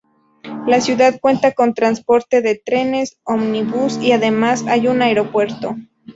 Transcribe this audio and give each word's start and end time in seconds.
La 0.65 0.81
ciudad 0.81 1.19
cuenta 1.21 1.51
con 1.51 1.75
transporte 1.75 2.41
de 2.41 2.55
trenes, 2.65 3.19
ómnibus 3.23 3.99
y 4.01 4.13
además 4.13 4.65
hay 4.65 4.87
un 4.87 5.03
aeropuerto. 5.03 5.75